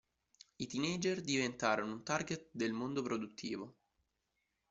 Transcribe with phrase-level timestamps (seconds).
[0.55, 3.75] I teenager diventarono un target del mondo produttivo.